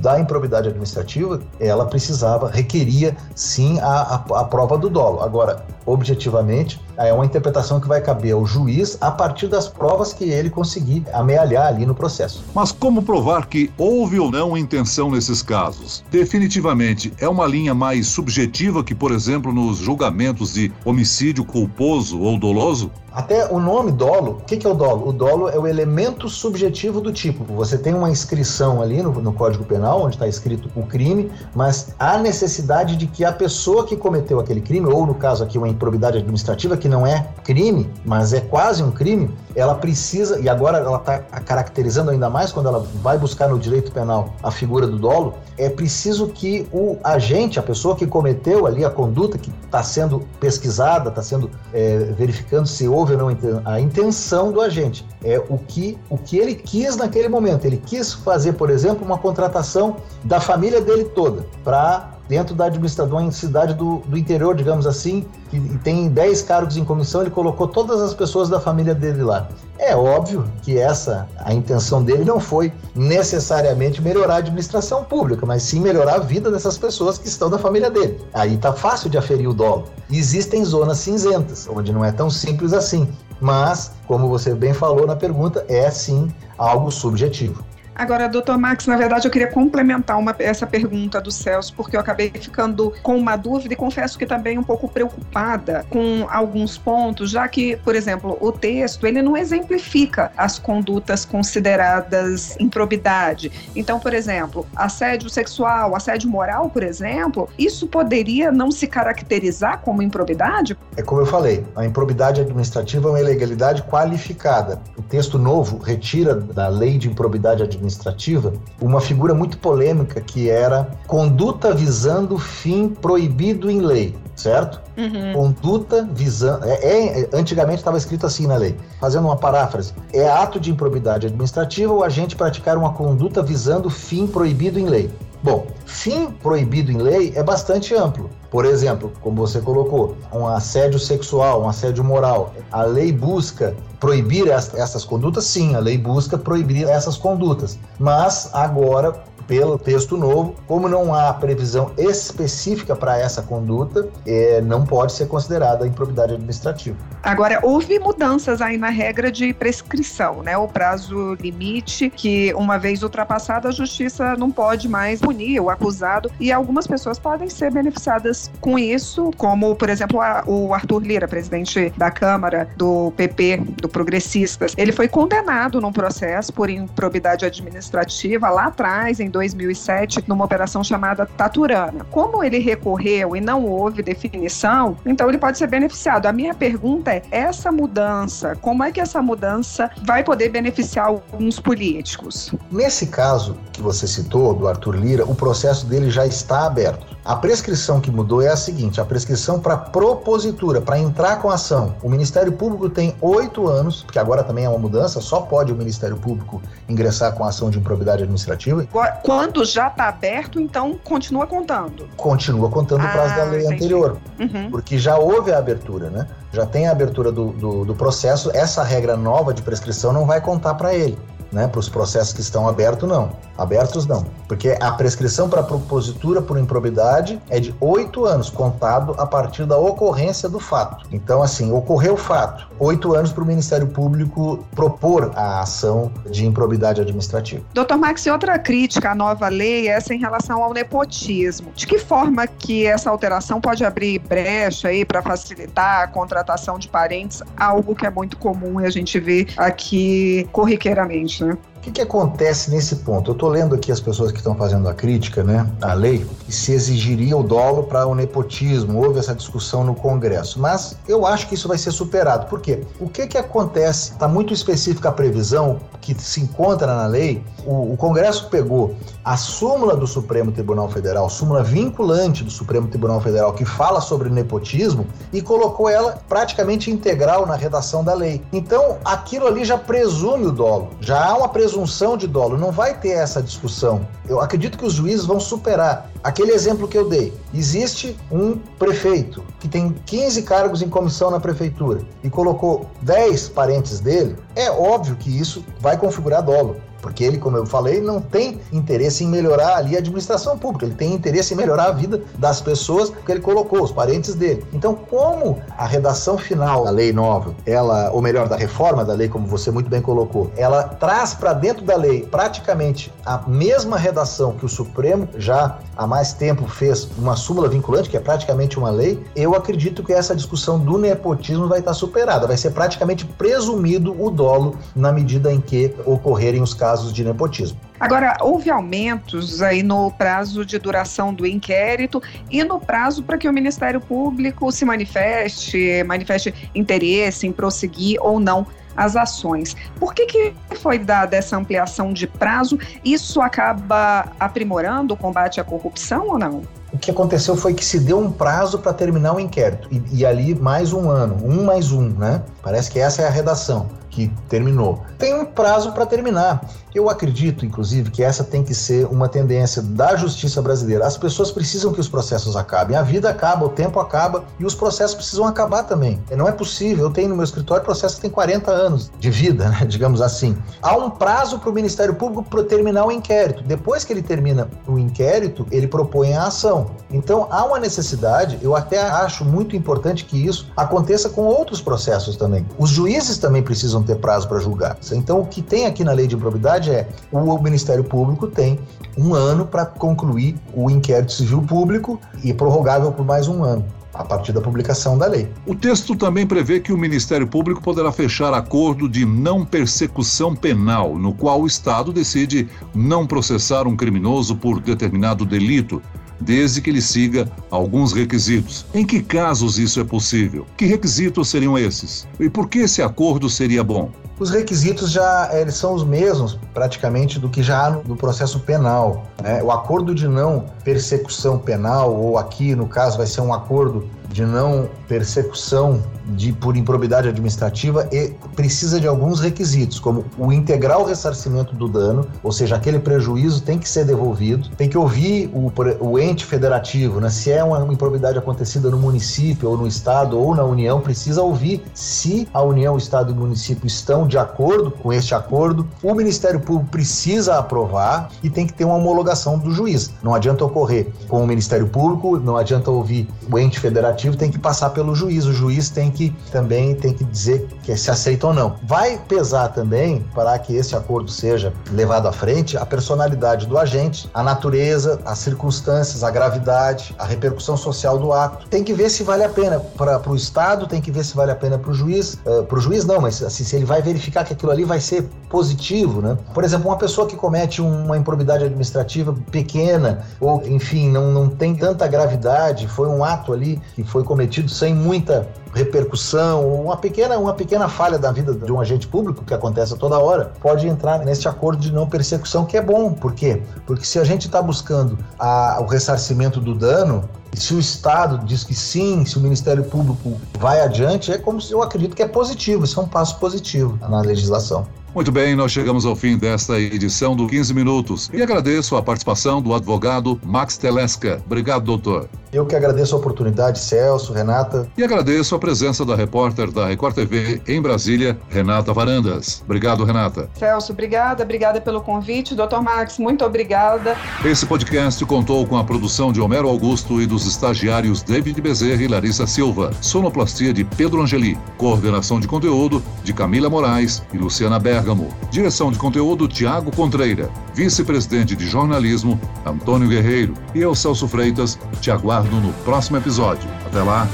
da 0.00 0.18
improbidade 0.18 0.68
administrativa, 0.68 1.40
ela 1.58 1.86
precisava, 1.86 2.50
requeria 2.50 3.16
sim 3.34 3.78
a, 3.80 4.24
a, 4.30 4.40
a 4.40 4.44
prova 4.44 4.76
do 4.76 4.88
dolo. 4.88 5.20
Agora, 5.20 5.64
objetivamente, 5.86 6.80
é 6.96 7.12
uma 7.12 7.24
interpretação 7.24 7.80
que 7.80 7.88
vai 7.88 8.00
caber 8.00 8.32
ao 8.32 8.44
juiz 8.44 8.98
a 9.00 9.10
partir 9.10 9.48
das 9.48 9.68
provas 9.68 10.12
que 10.12 10.24
ele 10.24 10.50
conseguir 10.50 11.04
amealhar 11.12 11.66
ali 11.66 11.86
no 11.86 11.94
processo. 11.94 12.44
Mas 12.54 12.72
como 12.72 13.02
provar 13.02 13.46
que 13.46 13.70
houve 13.78 14.18
ou 14.18 14.30
não 14.30 14.56
intenção 14.56 15.10
nesses 15.10 15.42
casos? 15.42 16.04
Definitivamente 16.10 17.12
é 17.18 17.28
uma 17.28 17.46
linha 17.46 17.74
mais 17.74 18.08
subjetiva 18.08 18.82
que, 18.82 18.94
por 18.94 19.12
exemplo, 19.12 19.52
nos 19.52 19.78
julgamentos 19.78 20.54
de 20.54 20.72
homicídio 20.84 21.44
culposo 21.44 22.20
ou 22.20 22.38
doloso? 22.38 22.90
Até 23.12 23.50
o 23.50 23.58
nome 23.58 23.90
dolo, 23.90 24.38
o 24.40 24.44
que, 24.44 24.56
que, 24.56 24.66
é 24.66 24.70
o 24.70 24.74
dolo? 24.74 25.08
O 25.08 25.12
dolo 25.12 25.48
é 25.48 25.58
o 25.58 25.66
elemento 25.66 26.28
subjetivo 26.28 27.00
do 27.00 27.12
tipo. 27.12 27.42
Você 27.54 27.76
tem 27.78 27.94
uma 27.94 28.10
inscrição 28.10 28.80
ali 28.82 29.02
no, 29.02 29.12
no 29.12 29.32
Código 29.32 29.64
Penal, 29.68 30.02
onde 30.02 30.16
está 30.16 30.26
escrito 30.26 30.70
o 30.74 30.82
crime, 30.82 31.30
mas 31.54 31.94
há 31.98 32.18
necessidade 32.18 32.96
de 32.96 33.06
que 33.06 33.24
a 33.24 33.32
pessoa 33.32 33.86
que 33.86 33.96
cometeu 33.96 34.40
aquele 34.40 34.60
crime, 34.60 34.86
ou 34.86 35.06
no 35.06 35.14
caso 35.14 35.44
aqui 35.44 35.58
uma 35.58 35.68
improbidade 35.68 36.18
administrativa, 36.18 36.76
que 36.76 36.88
não 36.88 37.06
é 37.06 37.28
crime, 37.44 37.88
mas 38.04 38.32
é 38.32 38.40
quase 38.40 38.82
um 38.82 38.90
crime, 38.90 39.30
ela 39.58 39.74
precisa, 39.74 40.38
e 40.38 40.48
agora 40.48 40.78
ela 40.78 40.98
está 40.98 41.18
caracterizando 41.18 42.10
ainda 42.10 42.30
mais 42.30 42.52
quando 42.52 42.68
ela 42.68 42.86
vai 43.02 43.18
buscar 43.18 43.48
no 43.48 43.58
direito 43.58 43.90
penal 43.90 44.32
a 44.42 44.50
figura 44.50 44.86
do 44.86 44.98
dolo, 44.98 45.34
é 45.56 45.68
preciso 45.68 46.28
que 46.28 46.68
o 46.72 46.96
agente, 47.02 47.58
a 47.58 47.62
pessoa 47.62 47.96
que 47.96 48.06
cometeu 48.06 48.66
ali 48.66 48.84
a 48.84 48.90
conduta 48.90 49.36
que 49.36 49.52
está 49.64 49.82
sendo 49.82 50.20
pesquisada, 50.38 51.08
está 51.08 51.22
sendo 51.22 51.50
é, 51.72 51.98
verificando 52.16 52.66
se 52.66 52.86
houve 52.86 53.14
ou 53.14 53.18
não 53.18 53.38
a 53.64 53.80
intenção 53.80 54.52
do 54.52 54.60
agente. 54.60 55.06
É 55.24 55.42
o 55.48 55.58
que, 55.58 55.98
o 56.08 56.16
que 56.16 56.38
ele 56.38 56.54
quis 56.54 56.96
naquele 56.96 57.28
momento. 57.28 57.64
Ele 57.64 57.82
quis 57.84 58.12
fazer, 58.12 58.52
por 58.52 58.70
exemplo, 58.70 59.04
uma 59.04 59.18
contratação 59.18 59.96
da 60.24 60.40
família 60.40 60.80
dele 60.80 61.04
toda 61.04 61.44
para 61.64 62.17
dentro 62.28 62.54
da 62.54 62.66
administração, 62.66 63.20
em 63.20 63.30
cidade 63.30 63.74
do, 63.74 64.02
do 64.06 64.16
interior, 64.16 64.54
digamos 64.54 64.86
assim, 64.86 65.24
que 65.50 65.58
tem 65.78 66.08
10 66.08 66.42
cargos 66.42 66.76
em 66.76 66.84
comissão, 66.84 67.22
ele 67.22 67.30
colocou 67.30 67.66
todas 67.66 68.00
as 68.02 68.12
pessoas 68.12 68.48
da 68.48 68.60
família 68.60 68.94
dele 68.94 69.22
lá. 69.22 69.48
É 69.78 69.96
óbvio 69.96 70.44
que 70.62 70.76
essa, 70.76 71.28
a 71.38 71.54
intenção 71.54 72.02
dele 72.02 72.24
não 72.24 72.38
foi 72.38 72.72
necessariamente 72.94 74.02
melhorar 74.02 74.34
a 74.34 74.38
administração 74.38 75.04
pública, 75.04 75.46
mas 75.46 75.62
sim 75.62 75.80
melhorar 75.80 76.16
a 76.16 76.18
vida 76.18 76.50
dessas 76.50 76.76
pessoas 76.76 77.16
que 77.16 77.28
estão 77.28 77.48
da 77.48 77.58
família 77.58 77.90
dele. 77.90 78.20
Aí 78.34 78.58
tá 78.58 78.72
fácil 78.72 79.08
de 79.08 79.16
aferir 79.16 79.48
o 79.48 79.54
dolo. 79.54 79.84
Existem 80.10 80.64
zonas 80.64 80.98
cinzentas, 80.98 81.68
onde 81.70 81.92
não 81.92 82.04
é 82.04 82.12
tão 82.12 82.28
simples 82.28 82.72
assim. 82.72 83.08
Mas, 83.40 83.92
como 84.06 84.28
você 84.28 84.52
bem 84.52 84.74
falou 84.74 85.06
na 85.06 85.14
pergunta, 85.14 85.64
é 85.68 85.88
sim 85.90 86.28
algo 86.58 86.90
subjetivo. 86.90 87.64
Agora, 87.98 88.28
doutor 88.28 88.56
Max, 88.56 88.86
na 88.86 88.96
verdade, 88.96 89.26
eu 89.26 89.30
queria 89.30 89.48
complementar 89.48 90.16
uma, 90.16 90.32
essa 90.38 90.64
pergunta 90.64 91.20
do 91.20 91.32
Celso, 91.32 91.74
porque 91.74 91.96
eu 91.96 92.00
acabei 92.00 92.30
ficando 92.30 92.94
com 93.02 93.18
uma 93.18 93.34
dúvida 93.34 93.74
e 93.74 93.76
confesso 93.76 94.16
que 94.16 94.24
também 94.24 94.56
um 94.56 94.62
pouco 94.62 94.86
preocupada 94.86 95.84
com 95.90 96.24
alguns 96.30 96.78
pontos, 96.78 97.32
já 97.32 97.48
que, 97.48 97.76
por 97.78 97.96
exemplo, 97.96 98.38
o 98.40 98.52
texto 98.52 99.04
ele 99.04 99.20
não 99.20 99.36
exemplifica 99.36 100.30
as 100.36 100.60
condutas 100.60 101.24
consideradas 101.24 102.56
improbidade. 102.60 103.50
Então, 103.74 103.98
por 103.98 104.14
exemplo, 104.14 104.64
assédio 104.76 105.28
sexual, 105.28 105.96
assédio 105.96 106.30
moral, 106.30 106.70
por 106.70 106.84
exemplo, 106.84 107.48
isso 107.58 107.88
poderia 107.88 108.52
não 108.52 108.70
se 108.70 108.86
caracterizar 108.86 109.80
como 109.80 110.02
improbidade? 110.02 110.78
É 110.96 111.02
como 111.02 111.20
eu 111.20 111.26
falei, 111.26 111.66
a 111.74 111.84
improbidade 111.84 112.42
administrativa 112.42 113.08
é 113.08 113.10
uma 113.10 113.20
ilegalidade 113.20 113.82
qualificada. 113.82 114.80
O 114.96 115.02
texto 115.02 115.36
novo 115.36 115.78
retira 115.78 116.36
da 116.36 116.68
lei 116.68 116.96
de 116.96 117.08
improbidade 117.08 117.64
administrativa 117.64 117.87
administrativa, 117.88 118.52
uma 118.80 119.00
figura 119.00 119.34
muito 119.34 119.58
polêmica 119.58 120.20
que 120.20 120.48
era 120.48 120.90
conduta 121.06 121.74
visando 121.74 122.38
fim 122.38 122.88
proibido 122.88 123.70
em 123.70 123.80
lei, 123.80 124.14
certo? 124.36 124.80
Uhum. 124.96 125.32
Conduta 125.32 126.08
visando. 126.12 126.64
É, 126.64 127.22
é, 127.22 127.30
antigamente 127.32 127.78
estava 127.78 127.96
escrito 127.96 128.26
assim 128.26 128.46
na 128.46 128.56
lei, 128.56 128.76
fazendo 129.00 129.24
uma 129.24 129.36
paráfrase: 129.36 129.92
é 130.12 130.28
ato 130.28 130.60
de 130.60 130.70
improbidade 130.70 131.26
administrativa 131.26 131.92
o 131.92 132.04
agente 132.04 132.36
praticar 132.36 132.76
uma 132.76 132.92
conduta 132.92 133.42
visando 133.42 133.88
fim 133.90 134.26
proibido 134.26 134.78
em 134.78 134.86
lei. 134.86 135.10
Bom, 135.42 135.66
fim 135.86 136.30
proibido 136.32 136.90
em 136.90 136.98
lei 136.98 137.32
é 137.36 137.42
bastante 137.42 137.94
amplo. 137.94 138.28
Por 138.50 138.64
exemplo, 138.64 139.12
como 139.20 139.36
você 139.36 139.60
colocou, 139.60 140.16
um 140.32 140.46
assédio 140.46 140.98
sexual, 140.98 141.62
um 141.62 141.68
assédio 141.68 142.02
moral. 142.02 142.52
A 142.72 142.82
lei 142.82 143.12
busca 143.12 143.76
proibir 144.00 144.48
essas 144.48 145.04
condutas? 145.04 145.44
Sim, 145.44 145.76
a 145.76 145.78
lei 145.78 145.96
busca 145.96 146.36
proibir 146.36 146.88
essas 146.88 147.16
condutas. 147.16 147.78
Mas 147.98 148.50
agora 148.52 149.22
pelo 149.48 149.78
texto 149.78 150.16
novo, 150.16 150.54
como 150.66 150.88
não 150.88 151.14
há 151.14 151.32
previsão 151.32 151.90
específica 151.96 152.94
para 152.94 153.18
essa 153.18 153.42
conduta, 153.42 154.06
é, 154.26 154.60
não 154.60 154.84
pode 154.84 155.12
ser 155.12 155.26
considerada 155.26 155.86
improbidade 155.86 156.34
administrativa. 156.34 156.96
Agora, 157.22 157.58
houve 157.62 157.98
mudanças 157.98 158.60
aí 158.60 158.76
na 158.76 158.90
regra 158.90 159.32
de 159.32 159.52
prescrição, 159.54 160.42
né? 160.42 160.56
O 160.56 160.68
prazo 160.68 161.34
limite, 161.40 162.10
que 162.10 162.52
uma 162.54 162.78
vez 162.78 163.02
ultrapassado, 163.02 163.66
a 163.66 163.70
justiça 163.70 164.36
não 164.36 164.50
pode 164.50 164.88
mais 164.88 165.20
punir 165.20 165.58
o 165.60 165.70
acusado, 165.70 166.30
e 166.38 166.52
algumas 166.52 166.86
pessoas 166.86 167.18
podem 167.18 167.48
ser 167.48 167.72
beneficiadas 167.72 168.50
com 168.60 168.78
isso, 168.78 169.30
como, 169.36 169.74
por 169.74 169.88
exemplo, 169.88 170.20
a, 170.20 170.44
o 170.46 170.74
Arthur 170.74 171.02
Lira, 171.02 171.26
presidente 171.26 171.92
da 171.96 172.10
Câmara 172.10 172.68
do 172.76 173.12
PP, 173.16 173.62
do 173.80 173.88
Progressistas. 173.88 174.74
Ele 174.76 174.92
foi 174.92 175.08
condenado 175.08 175.80
num 175.80 175.92
processo 175.92 176.52
por 176.52 176.68
improbidade 176.68 177.46
administrativa 177.46 178.50
lá 178.50 178.66
atrás, 178.66 179.20
em 179.20 179.30
2007 179.38 180.24
numa 180.26 180.44
operação 180.44 180.82
chamada 180.82 181.24
Taturana. 181.24 182.04
Como 182.10 182.42
ele 182.42 182.58
recorreu 182.58 183.36
e 183.36 183.40
não 183.40 183.64
houve 183.64 184.02
definição, 184.02 184.96
então 185.06 185.28
ele 185.28 185.38
pode 185.38 185.56
ser 185.58 185.68
beneficiado. 185.68 186.26
A 186.26 186.32
minha 186.32 186.54
pergunta 186.54 187.12
é: 187.12 187.22
essa 187.30 187.70
mudança, 187.70 188.56
como 188.60 188.82
é 188.82 188.90
que 188.90 189.00
essa 189.00 189.22
mudança 189.22 189.90
vai 190.04 190.24
poder 190.24 190.48
beneficiar 190.48 191.06
alguns 191.06 191.60
políticos? 191.60 192.52
Nesse 192.70 193.06
caso 193.06 193.56
que 193.72 193.80
você 193.80 194.06
citou, 194.06 194.52
do 194.54 194.66
Arthur 194.66 194.96
Lira, 194.96 195.24
o 195.24 195.34
processo 195.34 195.86
dele 195.86 196.10
já 196.10 196.26
está 196.26 196.66
aberto. 196.66 197.17
A 197.28 197.36
prescrição 197.36 198.00
que 198.00 198.10
mudou 198.10 198.40
é 198.40 198.48
a 198.48 198.56
seguinte: 198.56 199.02
a 199.02 199.04
prescrição 199.04 199.60
para 199.60 199.76
propositura, 199.76 200.80
para 200.80 200.98
entrar 200.98 201.36
com 201.42 201.50
ação. 201.50 201.94
O 202.02 202.08
Ministério 202.08 202.50
Público 202.50 202.88
tem 202.88 203.14
oito 203.20 203.68
anos, 203.68 204.02
porque 204.02 204.18
agora 204.18 204.42
também 204.42 204.64
é 204.64 204.68
uma 204.70 204.78
mudança, 204.78 205.20
só 205.20 205.42
pode 205.42 205.70
o 205.70 205.76
Ministério 205.76 206.16
Público 206.16 206.62
ingressar 206.88 207.34
com 207.34 207.44
a 207.44 207.48
ação 207.48 207.68
de 207.68 207.78
improbidade 207.78 208.22
administrativa. 208.22 208.82
Quando 209.22 209.62
já 209.66 209.88
está 209.88 210.08
aberto, 210.08 210.58
então 210.58 210.98
continua 211.04 211.46
contando. 211.46 212.08
Continua 212.16 212.70
contando 212.70 213.04
o 213.04 213.08
prazo 213.10 213.34
ah, 213.34 213.36
da 213.36 213.44
lei 213.44 213.60
entendi. 213.60 213.74
anterior. 213.74 214.16
Uhum. 214.40 214.70
Porque 214.70 214.96
já 214.96 215.18
houve 215.18 215.52
a 215.52 215.58
abertura, 215.58 216.08
né? 216.08 216.26
Já 216.50 216.64
tem 216.64 216.88
a 216.88 216.92
abertura 216.92 217.30
do, 217.30 217.52
do, 217.52 217.84
do 217.84 217.94
processo, 217.94 218.50
essa 218.54 218.82
regra 218.82 219.18
nova 219.18 219.52
de 219.52 219.60
prescrição 219.60 220.14
não 220.14 220.24
vai 220.24 220.40
contar 220.40 220.72
para 220.76 220.94
ele 220.94 221.18
né? 221.52 221.66
Para 221.68 221.80
os 221.80 221.88
processos 221.88 222.32
que 222.32 222.40
estão 222.40 222.68
abertos, 222.68 223.08
não. 223.08 223.30
Abertos, 223.56 224.06
não. 224.06 224.24
Porque 224.46 224.76
a 224.80 224.92
prescrição 224.92 225.48
para 225.48 225.62
propositura 225.62 226.40
por 226.40 226.58
improbidade 226.58 227.40
é 227.48 227.58
de 227.58 227.74
oito 227.80 228.24
anos, 228.24 228.50
contado 228.50 229.14
a 229.18 229.26
partir 229.26 229.66
da 229.66 229.76
ocorrência 229.76 230.48
do 230.48 230.60
fato. 230.60 231.06
Então, 231.12 231.42
assim, 231.42 231.72
ocorreu 231.72 232.14
o 232.14 232.16
fato, 232.16 232.68
oito 232.78 233.14
anos 233.14 233.32
para 233.32 233.42
o 233.42 233.46
Ministério 233.46 233.86
Público 233.86 234.64
propor 234.74 235.32
a 235.34 235.60
ação 235.60 236.10
de 236.30 236.46
improbidade 236.46 237.00
administrativa. 237.00 237.62
Doutor 237.74 237.98
Max, 237.98 238.26
e 238.26 238.30
outra 238.30 238.58
crítica 238.58 239.10
à 239.10 239.14
nova 239.14 239.48
lei 239.48 239.88
é 239.88 239.92
essa 239.92 240.14
em 240.14 240.18
relação 240.18 240.62
ao 240.62 240.72
nepotismo. 240.72 241.72
De 241.74 241.86
que 241.86 241.98
forma 241.98 242.46
que 242.46 242.86
essa 242.86 243.10
alteração 243.10 243.60
pode 243.60 243.84
abrir 243.84 244.18
brecha 244.20 244.88
aí 244.88 245.04
para 245.04 245.22
facilitar 245.22 246.02
a 246.02 246.06
contratação 246.06 246.78
de 246.78 246.88
parentes, 246.88 247.42
algo 247.56 247.94
que 247.94 248.06
é 248.06 248.10
muito 248.10 248.36
comum 248.36 248.80
e 248.80 248.86
a 248.86 248.90
gente 248.90 249.18
vê 249.18 249.46
aqui 249.56 250.48
corriqueiramente? 250.52 251.37
Né? 251.40 251.56
O 251.78 251.80
que, 251.80 251.92
que, 251.92 252.00
acontece 252.02 252.72
nesse 252.72 252.96
ponto? 252.96 253.30
Eu 253.30 253.32
estou 253.34 253.48
lendo 253.48 253.74
aqui 253.74 253.92
as 253.92 254.00
pessoas 254.00 254.32
que 254.32 254.38
estão 254.38 254.54
fazendo 254.54 254.88
a 254.88 254.92
crítica 254.92 255.44
né, 255.44 255.66
à 255.80 255.94
lei, 255.94 256.26
e 256.48 256.52
se 256.52 256.72
exigiria 256.72 257.36
o 257.36 257.42
dolo 257.42 257.84
para 257.84 258.04
o 258.04 258.16
nepotismo. 258.16 259.02
Houve 259.02 259.20
essa 259.20 259.34
discussão 259.34 259.84
no 259.84 259.94
Congresso, 259.94 260.60
mas 260.60 260.98
eu 261.06 261.24
acho 261.24 261.46
que 261.46 261.54
isso 261.54 261.68
vai 261.68 261.78
ser 261.78 261.92
superado. 261.92 262.46
Por 262.46 262.60
quê? 262.60 262.84
O 262.98 263.08
que, 263.08 263.28
que 263.28 263.38
acontece? 263.38 264.10
Está 264.10 264.26
muito 264.26 264.52
específica 264.52 265.08
a 265.08 265.12
previsão 265.12 265.78
que 266.00 266.14
se 266.20 266.40
encontra 266.40 266.88
na 266.88 267.06
lei. 267.06 267.42
O, 267.64 267.92
o 267.92 267.96
Congresso 267.96 268.48
pegou 268.48 268.96
a 269.24 269.36
súmula 269.36 269.96
do 269.96 270.06
Supremo 270.06 270.50
Tribunal 270.50 270.88
Federal, 270.88 271.30
súmula 271.30 271.62
vinculante 271.62 272.42
do 272.42 272.50
Supremo 272.50 272.88
Tribunal 272.88 273.20
Federal, 273.20 273.52
que 273.52 273.64
fala 273.64 274.00
sobre 274.00 274.28
nepotismo, 274.28 275.06
e 275.32 275.40
colocou 275.40 275.88
ela 275.88 276.18
praticamente 276.28 276.90
integral 276.90 277.46
na 277.46 277.54
redação 277.54 278.02
da 278.02 278.14
lei. 278.14 278.42
Então, 278.52 278.98
aquilo 279.04 279.46
ali 279.46 279.64
já 279.64 279.78
presume 279.78 280.46
o 280.46 280.52
dolo, 280.52 280.90
já 281.00 281.24
há 281.24 281.36
uma 281.36 281.48
presunção 281.48 281.77
presunção 281.78 282.16
de 282.16 282.26
dolo, 282.26 282.58
não 282.58 282.72
vai 282.72 282.98
ter 282.98 283.10
essa 283.10 283.40
discussão. 283.40 284.06
Eu 284.28 284.40
acredito 284.40 284.76
que 284.76 284.84
os 284.84 284.94
juízes 284.94 285.24
vão 285.24 285.38
superar. 285.38 286.10
Aquele 286.24 286.50
exemplo 286.52 286.88
que 286.88 286.98
eu 286.98 287.08
dei: 287.08 287.32
existe 287.54 288.16
um 288.32 288.56
prefeito 288.78 289.44
que 289.60 289.68
tem 289.68 289.94
15 290.04 290.42
cargos 290.42 290.82
em 290.82 290.88
comissão 290.88 291.30
na 291.30 291.38
prefeitura 291.38 292.00
e 292.24 292.28
colocou 292.28 292.90
10 293.02 293.50
parentes 293.50 294.00
dele, 294.00 294.36
é 294.56 294.70
óbvio 294.70 295.16
que 295.16 295.30
isso 295.30 295.64
vai 295.80 295.96
configurar 295.96 296.42
dolo. 296.42 296.76
Porque 297.00 297.24
ele, 297.24 297.38
como 297.38 297.56
eu 297.56 297.66
falei, 297.66 298.00
não 298.00 298.20
tem 298.20 298.60
interesse 298.72 299.24
em 299.24 299.28
melhorar 299.28 299.76
ali 299.76 299.94
a 299.94 299.98
administração 299.98 300.58
pública, 300.58 300.86
ele 300.86 300.94
tem 300.94 301.14
interesse 301.14 301.54
em 301.54 301.56
melhorar 301.56 301.84
a 301.84 301.92
vida 301.92 302.22
das 302.36 302.60
pessoas 302.60 303.10
que 303.10 303.30
ele 303.30 303.40
colocou, 303.40 303.82
os 303.82 303.92
parentes 303.92 304.34
dele. 304.34 304.64
Então, 304.72 304.94
como 304.94 305.58
a 305.76 305.86
redação 305.86 306.36
final 306.36 306.84
da 306.84 306.90
lei 306.90 307.12
nova, 307.12 307.54
ela, 307.64 308.10
ou 308.10 308.20
melhor, 308.20 308.48
da 308.48 308.56
reforma 308.56 309.04
da 309.04 309.14
lei, 309.14 309.28
como 309.28 309.46
você 309.46 309.70
muito 309.70 309.88
bem 309.88 310.02
colocou, 310.02 310.50
ela 310.56 310.82
traz 310.82 311.34
para 311.34 311.52
dentro 311.52 311.84
da 311.84 311.96
lei 311.96 312.22
praticamente 312.22 313.12
a 313.24 313.42
mesma 313.46 313.96
redação 313.96 314.52
que 314.52 314.64
o 314.64 314.68
Supremo 314.68 315.28
já 315.36 315.78
há 315.96 316.06
mais 316.06 316.32
tempo 316.32 316.66
fez 316.68 317.08
uma 317.16 317.36
súmula 317.36 317.68
vinculante, 317.68 318.08
que 318.08 318.16
é 318.16 318.20
praticamente 318.20 318.78
uma 318.78 318.90
lei, 318.90 319.22
eu 319.36 319.54
acredito 319.54 320.02
que 320.02 320.12
essa 320.12 320.34
discussão 320.34 320.78
do 320.78 320.98
nepotismo 320.98 321.68
vai 321.68 321.78
estar 321.80 321.94
superada, 321.94 322.46
vai 322.46 322.56
ser 322.56 322.70
praticamente 322.70 323.24
presumido 323.24 324.14
o 324.20 324.30
dolo 324.30 324.76
na 324.94 325.12
medida 325.12 325.52
em 325.52 325.60
que 325.60 325.94
ocorrerem 326.04 326.62
os 326.62 326.74
casos 326.74 326.87
casos 326.88 327.12
de 327.12 327.22
nepotismo. 327.22 327.78
Agora, 328.00 328.34
houve 328.40 328.70
aumentos 328.70 329.60
aí 329.60 329.82
no 329.82 330.10
prazo 330.10 330.64
de 330.64 330.78
duração 330.78 331.34
do 331.34 331.46
inquérito 331.46 332.22
e 332.50 332.64
no 332.64 332.80
prazo 332.80 333.22
para 333.22 333.36
que 333.36 333.46
o 333.46 333.52
Ministério 333.52 334.00
Público 334.00 334.72
se 334.72 334.86
manifeste, 334.86 336.02
manifeste 336.04 336.70
interesse 336.74 337.46
em 337.46 337.52
prosseguir 337.52 338.16
ou 338.22 338.40
não 338.40 338.66
as 338.96 339.16
ações. 339.16 339.76
Por 340.00 340.14
que, 340.14 340.26
que 340.26 340.54
foi 340.76 340.98
dada 340.98 341.36
essa 341.36 341.56
ampliação 341.56 342.12
de 342.12 342.26
prazo? 342.26 342.78
Isso 343.04 343.40
acaba 343.42 344.32
aprimorando 344.40 345.12
o 345.12 345.16
combate 345.16 345.60
à 345.60 345.64
corrupção 345.64 346.26
ou 346.26 346.38
não? 346.38 346.62
O 346.90 346.96
que 346.96 347.10
aconteceu 347.10 347.54
foi 347.54 347.74
que 347.74 347.84
se 347.84 348.00
deu 348.00 348.18
um 348.18 348.32
prazo 348.32 348.78
para 348.78 348.94
terminar 348.94 349.34
o 349.34 349.40
inquérito 349.40 349.88
e, 349.92 350.20
e 350.20 350.26
ali 350.26 350.54
mais 350.54 350.94
um 350.94 351.10
ano, 351.10 351.36
um 351.44 351.64
mais 351.64 351.92
um, 351.92 352.08
né? 352.08 352.42
Parece 352.62 352.90
que 352.90 352.98
essa 352.98 353.20
é 353.22 353.26
a 353.26 353.30
redação 353.30 353.90
que 354.18 354.34
terminou. 354.48 355.04
Tem 355.16 355.32
um 355.32 355.44
prazo 355.44 355.92
para 355.92 356.04
terminar. 356.04 356.60
Eu 356.94 357.08
acredito, 357.08 357.64
inclusive, 357.64 358.10
que 358.10 358.22
essa 358.22 358.42
tem 358.42 358.62
que 358.62 358.74
ser 358.74 359.06
uma 359.06 359.28
tendência 359.28 359.82
da 359.82 360.16
justiça 360.16 360.60
brasileira. 360.62 361.06
As 361.06 361.16
pessoas 361.16 361.50
precisam 361.50 361.92
que 361.92 362.00
os 362.00 362.08
processos 362.08 362.56
acabem. 362.56 362.96
A 362.96 363.02
vida 363.02 363.28
acaba, 363.28 363.66
o 363.66 363.68
tempo 363.68 364.00
acaba 364.00 364.44
e 364.58 364.64
os 364.64 364.74
processos 364.74 365.14
precisam 365.14 365.46
acabar 365.46 365.82
também. 365.82 366.22
Não 366.36 366.48
é 366.48 366.52
possível. 366.52 367.04
Eu 367.04 367.10
tenho 367.10 367.28
no 367.28 367.36
meu 367.36 367.44
escritório 367.44 367.84
processos 367.84 368.16
que 368.16 368.22
têm 368.22 368.30
40 368.30 368.70
anos 368.70 369.10
de 369.18 369.30
vida, 369.30 369.68
né? 369.68 369.84
digamos 369.88 370.20
assim. 370.20 370.56
Há 370.82 370.96
um 370.96 371.10
prazo 371.10 371.58
para 371.58 371.70
o 371.70 371.72
Ministério 371.72 372.14
Público 372.14 372.44
para 372.48 372.62
terminar 372.64 373.06
o 373.06 373.12
inquérito. 373.12 373.62
Depois 373.62 374.04
que 374.04 374.12
ele 374.12 374.22
termina 374.22 374.68
o 374.86 374.98
inquérito, 374.98 375.66
ele 375.70 375.86
propõe 375.86 376.34
a 376.34 376.44
ação. 376.44 376.90
Então 377.10 377.48
há 377.50 377.64
uma 377.64 377.78
necessidade, 377.78 378.58
eu 378.62 378.74
até 378.74 379.00
acho 379.00 379.44
muito 379.44 379.76
importante 379.76 380.24
que 380.24 380.46
isso 380.46 380.70
aconteça 380.76 381.28
com 381.28 381.42
outros 381.42 381.80
processos 381.80 382.36
também. 382.36 382.66
Os 382.78 382.90
juízes 382.90 383.38
também 383.38 383.62
precisam 383.62 384.02
ter 384.02 384.16
prazo 384.16 384.48
para 384.48 384.58
julgar. 384.58 384.96
Então 385.12 385.40
o 385.40 385.46
que 385.46 385.62
tem 385.62 385.86
aqui 385.86 386.04
na 386.04 386.12
lei 386.12 386.26
de 386.26 386.34
improbidade 386.34 386.77
verdade 386.78 386.90
é, 386.90 387.08
o 387.32 387.62
Ministério 387.62 388.04
Público 388.04 388.46
tem 388.46 388.78
um 389.16 389.34
ano 389.34 389.66
para 389.66 389.84
concluir 389.84 390.56
o 390.72 390.88
inquérito 390.88 391.32
civil 391.32 391.62
público 391.62 392.20
e 392.42 392.54
prorrogável 392.54 393.12
por 393.12 393.26
mais 393.26 393.48
um 393.48 393.64
ano 393.64 393.84
a 394.14 394.24
partir 394.24 394.52
da 394.52 394.60
publicação 394.60 395.16
da 395.16 395.26
lei. 395.26 395.48
O 395.64 395.74
texto 395.76 396.16
também 396.16 396.44
prevê 396.44 396.80
que 396.80 396.92
o 396.92 396.98
Ministério 396.98 397.46
Público 397.46 397.80
poderá 397.80 398.10
fechar 398.10 398.52
acordo 398.52 399.08
de 399.08 399.24
não 399.24 399.64
persecução 399.64 400.56
penal, 400.56 401.16
no 401.16 401.32
qual 401.32 401.60
o 401.60 401.66
Estado 401.66 402.12
decide 402.12 402.68
não 402.94 403.26
processar 403.26 403.86
um 403.86 403.96
criminoso 403.96 404.56
por 404.56 404.80
determinado 404.80 405.44
delito, 405.44 406.02
desde 406.40 406.80
que 406.80 406.90
ele 406.90 407.02
siga 407.02 407.48
alguns 407.70 408.12
requisitos. 408.12 408.86
Em 408.92 409.04
que 409.04 409.20
casos 409.20 409.78
isso 409.78 410.00
é 410.00 410.04
possível? 410.04 410.66
Que 410.76 410.86
requisitos 410.86 411.48
seriam 411.48 411.78
esses? 411.78 412.26
E 412.40 412.48
por 412.50 412.68
que 412.68 412.78
esse 412.78 413.02
acordo 413.02 413.48
seria 413.48 413.84
bom? 413.84 414.10
Os 414.40 414.50
requisitos 414.50 415.10
já 415.10 415.50
eles 415.52 415.74
são 415.74 415.94
os 415.94 416.04
mesmos, 416.04 416.58
praticamente, 416.72 417.40
do 417.40 417.48
que 417.48 417.60
já 417.60 417.86
há 417.86 417.90
no, 417.90 418.04
no 418.04 418.16
processo 418.16 418.60
penal. 418.60 419.24
Né? 419.42 419.60
O 419.62 419.72
acordo 419.72 420.14
de 420.14 420.28
não 420.28 420.66
persecução 420.84 421.58
penal, 421.58 422.14
ou 422.14 422.38
aqui, 422.38 422.74
no 422.74 422.86
caso, 422.86 423.18
vai 423.18 423.26
ser 423.26 423.40
um 423.40 423.52
acordo 423.52 424.08
de 424.28 424.44
não 424.44 424.88
persecução 425.06 426.02
de 426.28 426.52
por 426.52 426.76
improbidade 426.76 427.28
administrativa 427.28 428.08
e 428.12 428.34
precisa 428.54 429.00
de 429.00 429.06
alguns 429.06 429.40
requisitos, 429.40 429.98
como 429.98 430.24
o 430.36 430.52
integral 430.52 431.04
ressarcimento 431.04 431.74
do 431.74 431.88
dano, 431.88 432.26
ou 432.42 432.52
seja, 432.52 432.76
aquele 432.76 432.98
prejuízo 432.98 433.62
tem 433.62 433.78
que 433.78 433.88
ser 433.88 434.04
devolvido, 434.04 434.68
tem 434.76 434.88
que 434.88 434.98
ouvir 434.98 435.50
o, 435.54 435.72
o 436.00 436.18
ente 436.18 436.44
federativo, 436.44 437.20
né? 437.20 437.30
se 437.30 437.50
é 437.50 437.62
uma 437.64 437.92
improbidade 437.92 438.38
acontecida 438.38 438.90
no 438.90 438.98
município 438.98 439.70
ou 439.70 439.76
no 439.76 439.86
estado 439.86 440.38
ou 440.38 440.54
na 440.54 440.64
União, 440.64 441.00
precisa 441.00 441.42
ouvir 441.42 441.82
se 441.94 442.46
a 442.52 442.62
União, 442.62 442.94
o 442.94 442.98
estado 442.98 443.32
e 443.32 443.36
o 443.36 443.36
município 443.36 443.86
estão 443.86 444.26
de 444.26 444.36
acordo 444.36 444.90
com 444.90 445.12
este 445.12 445.34
acordo. 445.34 445.86
O 446.02 446.14
Ministério 446.14 446.60
Público 446.60 446.90
precisa 446.90 447.58
aprovar 447.58 448.30
e 448.42 448.50
tem 448.50 448.66
que 448.66 448.72
ter 448.72 448.84
uma 448.84 448.96
homologação 448.96 449.58
do 449.58 449.70
juiz. 449.70 450.10
Não 450.22 450.34
adianta 450.34 450.64
ocorrer 450.64 451.08
com 451.28 451.42
o 451.42 451.46
Ministério 451.46 451.86
Público, 451.86 452.38
não 452.38 452.56
adianta 452.56 452.90
ouvir 452.90 453.28
o 453.50 453.58
ente 453.58 453.80
federativo, 453.80 454.17
tem 454.36 454.50
que 454.50 454.58
passar 454.58 454.90
pelo 454.90 455.14
juiz. 455.14 455.44
O 455.46 455.52
juiz 455.52 455.88
tem 455.88 456.10
que 456.10 456.34
também 456.50 456.94
tem 456.94 457.12
que 457.12 457.24
dizer 457.24 457.68
que 457.82 457.96
se 457.96 458.10
aceita 458.10 458.48
ou 458.48 458.54
não. 458.54 458.76
Vai 458.82 459.18
pesar 459.28 459.68
também, 459.68 460.24
para 460.34 460.58
que 460.58 460.74
esse 460.74 460.96
acordo 460.96 461.30
seja 461.30 461.72
levado 461.92 462.26
à 462.26 462.32
frente, 462.32 462.76
a 462.76 462.84
personalidade 462.84 463.66
do 463.66 463.78
agente, 463.78 464.28
a 464.34 464.42
natureza, 464.42 465.20
as 465.24 465.38
circunstâncias, 465.38 466.22
a 466.24 466.30
gravidade, 466.30 467.14
a 467.18 467.24
repercussão 467.24 467.76
social 467.76 468.18
do 468.18 468.32
ato. 468.32 468.66
Tem 468.68 468.82
que 468.82 468.92
ver 468.92 469.10
se 469.10 469.22
vale 469.22 469.44
a 469.44 469.48
pena 469.48 469.80
para 469.80 470.30
o 470.30 470.36
Estado, 470.36 470.86
tem 470.86 471.00
que 471.00 471.10
ver 471.10 471.24
se 471.24 471.34
vale 471.34 471.52
a 471.52 471.56
pena 471.56 471.78
para 471.78 471.90
o 471.90 471.94
juiz. 471.94 472.34
Uh, 472.44 472.64
para 472.64 472.78
o 472.78 472.80
juiz 472.80 473.04
não, 473.04 473.20
mas 473.20 473.42
assim, 473.42 473.64
se 473.64 473.76
ele 473.76 473.84
vai 473.84 474.02
verificar 474.02 474.44
que 474.44 474.52
aquilo 474.52 474.72
ali 474.72 474.84
vai 474.84 475.00
ser 475.00 475.28
positivo, 475.48 476.20
né? 476.20 476.36
Por 476.52 476.64
exemplo, 476.64 476.88
uma 476.88 476.96
pessoa 476.96 477.26
que 477.26 477.36
comete 477.36 477.80
uma 477.80 478.16
improbidade 478.16 478.64
administrativa 478.64 479.34
pequena 479.50 480.24
ou, 480.40 480.62
enfim, 480.66 481.10
não, 481.10 481.32
não 481.32 481.48
tem 481.48 481.74
tanta 481.74 482.06
gravidade, 482.06 482.86
foi 482.88 483.08
um 483.08 483.24
ato 483.24 483.52
ali 483.52 483.80
que 483.94 484.04
foi 484.08 484.24
cometido 484.24 484.70
sem 484.70 484.94
muita 484.94 485.48
repercussão, 485.74 486.66
uma 486.66 486.96
pequena, 486.96 487.38
uma 487.38 487.54
pequena 487.54 487.88
falha 487.88 488.18
da 488.18 488.32
vida 488.32 488.54
de 488.54 488.72
um 488.72 488.80
agente 488.80 489.06
público, 489.06 489.44
que 489.44 489.54
acontece 489.54 489.96
toda 489.96 490.18
hora, 490.18 490.52
pode 490.60 490.88
entrar 490.88 491.18
nesse 491.24 491.46
acordo 491.46 491.80
de 491.80 491.92
não 491.92 492.06
persecução, 492.06 492.64
que 492.64 492.76
é 492.76 492.82
bom. 492.82 493.12
Por 493.12 493.34
quê? 493.34 493.62
Porque 493.86 494.04
se 494.04 494.18
a 494.18 494.24
gente 494.24 494.46
está 494.46 494.62
buscando 494.62 495.18
a, 495.38 495.78
o 495.80 495.86
ressarcimento 495.86 496.60
do 496.60 496.74
dano, 496.74 497.28
se 497.54 497.74
o 497.74 497.78
Estado 497.78 498.44
diz 498.44 498.64
que 498.64 498.74
sim, 498.74 499.24
se 499.24 499.36
o 499.36 499.40
Ministério 499.40 499.84
Público 499.84 500.40
vai 500.58 500.80
adiante, 500.80 501.32
é 501.32 501.38
como 501.38 501.60
se 501.60 501.72
eu 501.72 501.82
acredito 501.82 502.14
que 502.14 502.22
é 502.22 502.28
positivo, 502.28 502.84
isso 502.84 502.98
é 503.00 503.02
um 503.02 503.08
passo 503.08 503.38
positivo 503.38 503.98
na 504.08 504.20
legislação. 504.20 504.86
Muito 505.14 505.32
bem, 505.32 505.56
nós 505.56 505.72
chegamos 505.72 506.04
ao 506.04 506.14
fim 506.14 506.36
desta 506.36 506.78
edição 506.78 507.34
do 507.34 507.46
15 507.46 507.72
Minutos 507.72 508.30
e 508.32 508.42
agradeço 508.42 508.94
a 508.94 509.02
participação 509.02 509.60
do 509.60 509.74
advogado 509.74 510.38
Max 510.44 510.76
Telesca. 510.76 511.42
Obrigado, 511.46 511.84
doutor. 511.84 512.28
Eu 512.52 512.64
que 512.64 512.74
agradeço 512.74 513.14
a 513.14 513.18
oportunidade, 513.18 513.78
Celso, 513.78 514.32
Renata. 514.32 514.88
E 514.96 515.04
agradeço 515.04 515.54
a 515.54 515.58
presença 515.58 516.04
da 516.04 516.14
repórter 516.14 516.70
da 516.70 516.86
Record 516.86 517.14
TV 517.14 517.60
em 517.66 517.80
Brasília, 517.80 518.38
Renata 518.48 518.92
Varandas. 518.92 519.62
Obrigado, 519.64 520.04
Renata. 520.04 520.48
Celso, 520.54 520.92
obrigada, 520.92 521.42
obrigada 521.42 521.80
pelo 521.80 522.00
convite. 522.00 522.54
Doutor 522.54 522.82
Max, 522.82 523.18
muito 523.18 523.44
obrigada. 523.44 524.16
Esse 524.44 524.64
podcast 524.64 525.22
contou 525.26 525.66
com 525.66 525.76
a 525.76 525.84
produção 525.84 526.32
de 526.32 526.40
Homero 526.40 526.68
Augusto 526.68 527.20
e 527.20 527.26
dos 527.38 527.46
estagiários 527.46 528.22
David 528.22 528.60
Bezerra 528.60 529.02
e 529.02 529.06
Larissa 529.06 529.46
Silva, 529.46 529.92
sonoplastia 530.00 530.72
de 530.72 530.84
Pedro 530.84 531.22
Angeli, 531.22 531.56
coordenação 531.76 532.40
de 532.40 532.48
conteúdo 532.48 533.02
de 533.22 533.32
Camila 533.32 533.70
Moraes 533.70 534.22
e 534.32 534.38
Luciana 534.38 534.78
Bergamo, 534.78 535.28
direção 535.50 535.92
de 535.92 535.98
conteúdo 535.98 536.48
Tiago 536.48 536.90
Contreira, 536.90 537.48
vice-presidente 537.74 538.56
de 538.56 538.66
jornalismo 538.66 539.40
Antônio 539.64 540.08
Guerreiro. 540.08 540.54
E 540.74 540.80
eu, 540.80 540.94
Celso 540.94 541.28
Freitas, 541.28 541.78
te 542.00 542.10
aguardo 542.10 542.56
no 542.60 542.72
próximo 542.84 543.16
episódio. 543.16 543.68
Até 543.86 544.02
lá! 544.02 544.28